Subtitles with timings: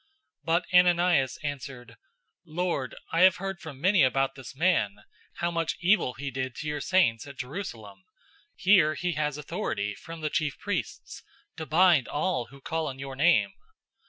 [0.45, 1.95] 009:013 But Ananias answered,
[2.43, 4.95] "Lord, I have heard from many about this man,
[5.33, 7.99] how much evil he did to your saints at Jerusalem.
[8.55, 11.21] 009:014 Here he has authority from the chief priests
[11.55, 13.51] to bind all who call on your name."